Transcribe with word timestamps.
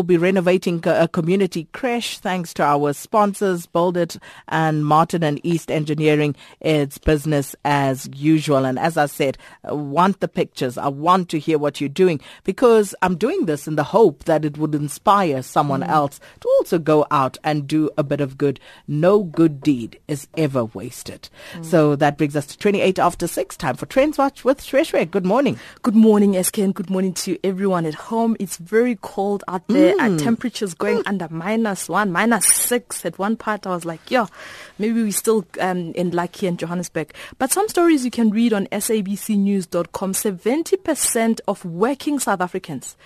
We'll 0.00 0.06
be 0.06 0.16
renovating 0.16 0.82
a 0.86 1.06
community 1.08 1.68
crash 1.72 2.20
thanks 2.20 2.54
to 2.54 2.62
our 2.62 2.94
sponsors, 2.94 3.66
Build 3.66 3.98
It 3.98 4.16
and 4.48 4.82
Martin 4.82 5.22
and 5.22 5.38
East 5.44 5.70
Engineering. 5.70 6.34
It's 6.58 6.96
business 6.96 7.54
as 7.66 8.08
usual. 8.16 8.64
And 8.64 8.78
as 8.78 8.96
I 8.96 9.04
said, 9.04 9.36
I 9.62 9.74
want 9.74 10.20
the 10.20 10.26
pictures. 10.28 10.78
I 10.78 10.88
want 10.88 11.28
to 11.28 11.38
hear 11.38 11.58
what 11.58 11.82
you're 11.82 11.90
doing 11.90 12.18
because 12.44 12.94
I'm 13.02 13.18
doing 13.18 13.44
this 13.44 13.68
in 13.68 13.76
the 13.76 13.84
hope 13.84 14.24
that 14.24 14.46
it 14.46 14.56
would 14.56 14.74
inspire 14.74 15.42
someone 15.42 15.82
mm. 15.82 15.88
else 15.88 16.18
to 16.40 16.48
also 16.60 16.78
go 16.78 17.06
out 17.10 17.36
and 17.44 17.68
do 17.68 17.90
a 17.98 18.02
bit 18.02 18.22
of 18.22 18.38
good. 18.38 18.58
No 18.88 19.22
good 19.22 19.60
deed 19.60 20.00
is 20.08 20.28
ever 20.34 20.64
wasted. 20.64 21.28
Mm. 21.52 21.66
So 21.66 21.94
that 21.96 22.16
brings 22.16 22.36
us 22.36 22.46
to 22.46 22.56
28 22.56 22.98
after 22.98 23.26
6. 23.26 23.54
Time 23.58 23.76
for 23.76 23.84
Trends 23.84 24.16
Watch 24.16 24.46
with 24.46 24.62
Shweshwe. 24.62 25.10
Good 25.10 25.26
morning. 25.26 25.60
Good 25.82 25.94
morning, 25.94 26.42
SK, 26.42 26.56
and 26.60 26.74
good 26.74 26.88
morning 26.88 27.12
to 27.12 27.38
everyone 27.44 27.84
at 27.84 27.92
home. 27.92 28.34
It's 28.40 28.56
very 28.56 28.96
cold 29.02 29.44
out 29.46 29.68
there. 29.68 29.88
Mm 29.88 29.89
mm. 29.98 30.22
temperatures 30.22 30.74
going 30.74 30.98
mm. 30.98 31.06
under 31.06 31.28
minus 31.30 31.88
one, 31.88 32.12
minus 32.12 32.46
six. 32.46 33.04
At 33.04 33.18
one 33.18 33.36
part, 33.36 33.66
I 33.66 33.70
was 33.70 33.84
like, 33.84 34.10
yeah, 34.10 34.26
maybe 34.78 35.02
we 35.02 35.10
still 35.10 35.44
um, 35.60 35.92
in 35.92 36.10
lucky 36.10 36.46
in 36.46 36.56
Johannesburg. 36.56 37.14
But 37.38 37.52
some 37.52 37.68
stories 37.68 38.04
you 38.04 38.10
can 38.10 38.30
read 38.30 38.52
on 38.52 38.66
sabcnews.com. 38.66 40.12
70% 40.12 41.40
of 41.48 41.64
working 41.64 42.18
South 42.18 42.40
Africans 42.40 42.96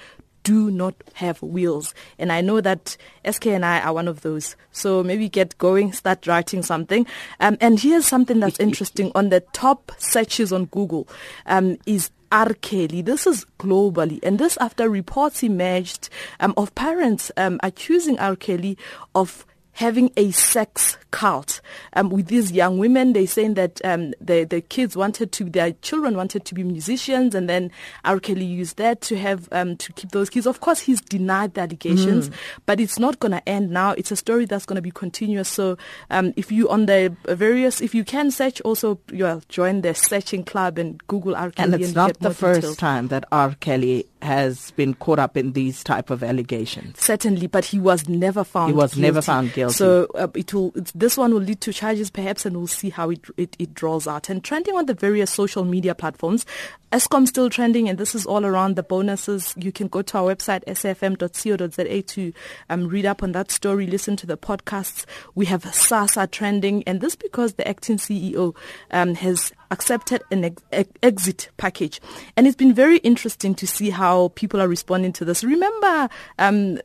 do 0.45 0.70
not 0.70 0.95
have 1.15 1.43
wheels. 1.43 1.95
And 2.19 2.30
I 2.30 2.43
know 2.43 2.60
that 2.60 2.96
SK 3.29 3.46
and 3.46 3.65
I 3.65 3.80
are 3.80 3.93
one 3.93 4.07
of 4.07 4.21
those. 4.21 4.55
So 4.71 5.02
maybe 5.02 5.29
get 5.29 5.59
going, 5.59 5.93
start 5.93 6.27
writing 6.27 6.62
something. 6.62 7.07
Um, 7.41 7.57
and 7.60 7.80
here's 7.80 8.07
something 8.07 8.41
that's 8.41 8.60
interesting 8.60 9.10
on 9.15 9.30
the 9.30 9.41
top 9.41 9.91
searches 9.98 10.52
on 10.52 10.66
Google 10.66 11.09
um, 11.46 11.79
is 11.87 12.10
R. 12.34 12.52
Kelly. 12.55 13.01
This 13.01 13.29
is 13.29 13.47
globally, 13.61 14.19
and 14.24 14.41
this 14.41 14.56
after 14.56 14.91
reports 14.91 15.45
emerged 15.45 16.09
um, 16.41 16.52
of 16.57 16.74
parents 16.74 17.30
um, 17.37 17.60
accusing 17.62 18.19
R. 18.19 18.34
Kelly 18.34 18.77
of 19.15 19.47
having 19.74 20.10
a 20.16 20.30
sex 20.30 20.96
cult 21.10 21.60
um, 21.93 22.10
with 22.10 22.26
these 22.26 22.51
young 22.51 22.79
women. 22.79 23.12
They're 23.12 23.26
saying 23.26 23.54
that 23.54 23.85
um, 23.85 24.15
the 24.21 24.45
the 24.45 24.60
kids 24.60 24.96
wanted 24.96 25.32
to, 25.32 25.45
their 25.45 25.73
children 25.82 26.16
wanted 26.16 26.45
to 26.46 26.54
be 26.54 26.62
musicians, 26.62 27.35
and 27.35 27.49
then 27.49 27.71
R. 28.04 28.18
Kelly 28.18 28.45
used 28.45 28.76
that 28.79 29.01
to 29.02 29.16
have 29.18 29.49
um, 29.52 29.76
to 29.76 29.93
keep 29.93 30.10
those 30.10 30.30
kids. 30.30 30.46
Of 30.46 30.60
course, 30.60 30.80
he's 30.80 31.01
denied 31.01 31.54
the 31.54 31.62
allegations, 31.62 32.29
mm. 32.29 32.34
but 32.66 32.80
it's 32.80 32.99
not 32.99 33.21
going 33.21 33.32
to 33.32 33.49
end 33.49 33.71
now. 33.71 33.93
It's 33.93 34.10
a 34.10 34.16
story 34.16 34.45
that's 34.46 34.66
going 34.66 34.76
to 34.76 34.82
be 34.82 34.90
continuous. 34.90 35.49
So 35.49 35.77
um, 36.10 36.32
if 36.37 36.51
you 36.51 36.68
on 36.68 36.87
the 36.87 37.15
various, 37.27 37.80
if 37.80 37.95
you 37.95 38.04
can 38.04 38.30
search, 38.30 38.60
also 38.62 38.99
you 39.12 39.40
join 39.49 39.82
the 39.82 39.95
searching 39.95 40.45
club 40.45 40.79
and 40.79 41.04
Google 41.06 41.37
R. 41.37 41.51
Kelly. 41.51 41.73
And 41.73 41.82
it's 41.82 41.88
and 41.88 41.96
not 41.96 42.18
the 42.21 42.34
first 42.34 42.60
details. 42.60 42.77
time 42.77 43.09
that 43.09 43.24
R. 43.30 43.54
Kelly 43.60 44.06
has 44.25 44.71
been 44.73 44.95
caught 44.95 45.19
up 45.19 45.37
in 45.37 45.53
these 45.53 45.85
type 45.85 46.11
of 46.11 46.23
allegations. 46.23 46.99
Certainly, 46.99 47.47
but 47.49 47.65
he 47.65 47.79
was 47.79 48.09
never 48.09 48.43
found. 48.43 48.71
He 48.71 48.75
was 48.75 48.95
guilty. 48.95 49.03
never 49.03 49.23
found 49.23 49.53
guilty. 49.53 49.75
So 49.75 50.09
uh, 50.15 50.29
it 50.35 50.53
will. 50.53 50.73
this 50.95 51.17
one 51.17 51.33
will 51.33 51.41
lead 51.43 51.61
to 51.61 51.73
charges, 51.73 52.11
perhaps, 52.11 52.47
and 52.47 52.57
we'll 52.57 52.67
see 52.67 52.91
how 52.91 53.11
it, 53.11 53.21
it 53.37 53.55
it 53.59 53.75
draws 53.75 54.09
out. 54.09 54.29
And 54.29 54.43
trending 54.43 54.77
on 54.77 54.87
the 54.87 54.95
various 54.95 55.30
social 55.30 55.65
media 55.65 55.95
platforms, 55.95 56.47
Eskom 56.95 57.27
still 57.27 57.51
trending, 57.51 57.89
and 57.89 57.99
this 57.99 58.15
is 58.15 58.25
all 58.25 58.47
around 58.47 58.77
the 58.77 58.83
bonuses. 58.83 59.52
You 59.57 59.73
can 59.73 59.89
go 59.89 60.01
to 60.02 60.19
our 60.19 60.35
website 60.35 60.65
sfm.co.za 60.65 62.02
to 62.02 62.33
um, 62.71 62.89
read 62.89 63.05
up 63.05 63.23
on 63.23 63.33
that 63.33 63.51
story, 63.51 63.87
listen 63.87 64.17
to 64.17 64.27
the 64.27 64.39
podcasts. 64.39 65.05
We 65.34 65.47
have 65.47 65.65
SASSA 65.65 66.31
trending, 66.31 66.83
and 66.84 67.00
this 67.00 67.17
because 67.17 67.55
the 67.55 67.67
acting 67.67 67.99
CEO 67.99 68.55
um, 68.91 69.17
has 69.17 69.53
accepted 69.72 70.22
an 70.31 70.45
ex- 70.45 70.89
exit 71.03 71.50
package. 71.56 72.00
And 72.37 72.47
it's 72.47 72.56
been 72.56 72.72
very 72.72 72.99
interesting 72.99 73.56
to 73.56 73.67
see 73.67 73.91
how 73.91 74.13
people 74.34 74.60
are 74.60 74.69
responding 74.69 75.12
to 75.15 75.25
this. 75.25 75.44
Remember, 75.44 76.09
um, 76.38 76.78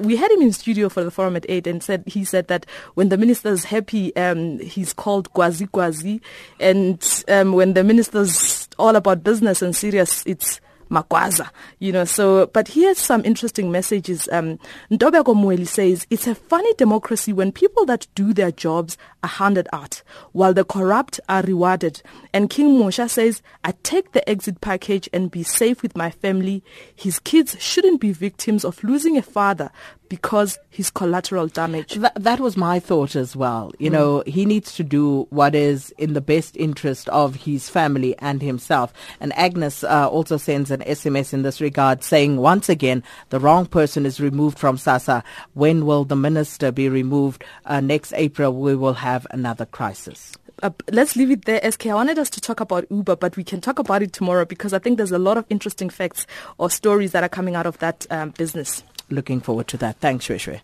we 0.00 0.16
had 0.16 0.30
him 0.30 0.42
in 0.42 0.52
studio 0.52 0.88
for 0.88 1.04
the 1.04 1.10
forum 1.10 1.36
at 1.36 1.46
8 1.48 1.66
and 1.66 1.82
said 1.82 2.04
he 2.06 2.24
said 2.24 2.48
that 2.48 2.66
when 2.94 3.08
the 3.08 3.18
minister 3.18 3.50
is 3.50 3.64
happy, 3.64 4.14
um, 4.16 4.58
he's 4.58 4.92
called 4.92 5.32
Gwazi 5.32 5.66
Gwazi. 5.68 6.20
And 6.60 7.24
um, 7.28 7.52
when 7.52 7.74
the 7.74 7.84
minister's 7.84 8.68
all 8.78 8.96
about 8.96 9.24
business 9.24 9.62
and 9.62 9.74
serious, 9.74 10.24
it's 10.26 10.60
Magwaza, 10.90 11.50
you 11.78 11.92
know. 11.92 12.04
So, 12.04 12.46
but 12.46 12.68
here's 12.68 12.98
some 12.98 13.24
interesting 13.24 13.70
messages. 13.70 14.28
Um, 14.30 14.58
Ntobeko 14.90 15.34
Mueli 15.34 15.66
says 15.66 16.06
it's 16.10 16.26
a 16.26 16.34
funny 16.34 16.72
democracy 16.74 17.32
when 17.32 17.52
people 17.52 17.84
that 17.86 18.06
do 18.14 18.32
their 18.32 18.52
jobs 18.52 18.96
are 19.22 19.28
handed 19.28 19.68
out, 19.72 20.02
while 20.32 20.54
the 20.54 20.64
corrupt 20.64 21.20
are 21.28 21.42
rewarded. 21.42 22.02
And 22.32 22.50
King 22.50 22.78
Mosha 22.78 23.08
says, 23.08 23.42
I 23.64 23.72
take 23.82 24.12
the 24.12 24.28
exit 24.28 24.60
package 24.60 25.08
and 25.12 25.30
be 25.30 25.42
safe 25.42 25.82
with 25.82 25.96
my 25.96 26.10
family. 26.10 26.62
His 26.94 27.18
kids 27.18 27.56
shouldn't 27.58 28.00
be 28.00 28.12
victims 28.12 28.64
of 28.64 28.82
losing 28.84 29.16
a 29.16 29.22
father 29.22 29.70
because 30.08 30.58
his 30.70 30.90
collateral 30.90 31.48
damage. 31.48 31.94
That, 31.94 32.14
that 32.14 32.40
was 32.40 32.56
my 32.56 32.78
thought 32.78 33.16
as 33.16 33.34
well. 33.34 33.72
You 33.78 33.90
mm. 33.90 33.94
know, 33.94 34.22
he 34.26 34.44
needs 34.44 34.74
to 34.76 34.84
do 34.84 35.26
what 35.30 35.54
is 35.54 35.90
in 35.98 36.12
the 36.12 36.20
best 36.20 36.56
interest 36.56 37.08
of 37.08 37.34
his 37.34 37.68
family 37.68 38.16
and 38.18 38.40
himself. 38.40 38.92
And 39.20 39.36
Agnes 39.36 39.84
uh, 39.84 40.08
also 40.08 40.36
sends 40.36 40.70
an 40.76 40.86
SMS 40.86 41.32
in 41.32 41.42
this 41.42 41.60
regard 41.60 42.04
saying, 42.04 42.36
once 42.36 42.68
again, 42.68 43.02
the 43.30 43.40
wrong 43.40 43.66
person 43.66 44.06
is 44.06 44.20
removed 44.20 44.58
from 44.58 44.76
SASSA. 44.76 45.22
When 45.54 45.86
will 45.86 46.04
the 46.04 46.16
minister 46.16 46.70
be 46.70 46.88
removed? 46.88 47.44
Uh, 47.64 47.80
next 47.80 48.12
April, 48.14 48.52
we 48.52 48.76
will 48.76 48.94
have 48.94 49.26
another 49.30 49.66
crisis. 49.66 50.32
Uh, 50.62 50.70
let's 50.90 51.16
leave 51.16 51.30
it 51.30 51.44
there, 51.44 51.60
SK. 51.70 51.86
I 51.86 51.94
wanted 51.94 52.18
us 52.18 52.30
to 52.30 52.40
talk 52.40 52.60
about 52.60 52.86
Uber, 52.90 53.16
but 53.16 53.36
we 53.36 53.44
can 53.44 53.60
talk 53.60 53.78
about 53.78 54.02
it 54.02 54.12
tomorrow 54.12 54.44
because 54.44 54.72
I 54.72 54.78
think 54.78 54.96
there's 54.96 55.12
a 55.12 55.18
lot 55.18 55.36
of 55.36 55.44
interesting 55.50 55.90
facts 55.90 56.26
or 56.58 56.70
stories 56.70 57.12
that 57.12 57.22
are 57.22 57.28
coming 57.28 57.56
out 57.56 57.66
of 57.66 57.78
that 57.78 58.06
um, 58.10 58.30
business 58.30 58.82
looking 59.10 59.40
forward 59.40 59.68
to 59.68 59.76
that. 59.78 59.96
Thanks, 60.00 60.26
Shweshwe. 60.26 60.60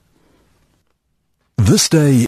This 1.59 1.89
day 1.89 2.27